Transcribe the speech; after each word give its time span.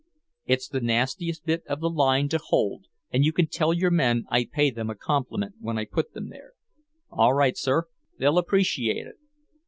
"It's 0.47 0.67
the 0.67 0.81
nastiest 0.81 1.45
bit 1.45 1.63
of 1.67 1.79
the 1.79 1.87
line 1.87 2.27
to 2.29 2.39
hold, 2.39 2.87
and 3.11 3.23
you 3.23 3.31
can 3.31 3.45
tell 3.45 3.71
your 3.71 3.91
men 3.91 4.25
I 4.31 4.45
pay 4.51 4.71
them 4.71 4.89
a 4.89 4.95
compliment 4.95 5.53
when 5.59 5.77
I 5.77 5.85
put 5.85 6.13
them 6.15 6.29
there." 6.29 6.53
"All 7.11 7.35
right, 7.35 7.55
sir. 7.55 7.83
They'll 8.17 8.39
appreciate 8.39 9.05
it." 9.05 9.17